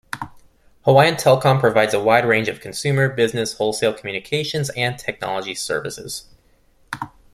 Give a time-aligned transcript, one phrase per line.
[0.83, 6.25] Hawaiian Telcom provides a wide range of consumer, business, wholesale communications and technology services.